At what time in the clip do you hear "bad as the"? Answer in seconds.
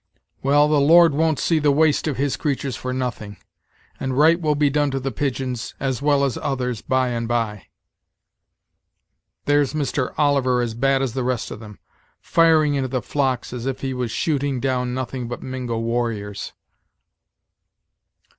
10.73-11.23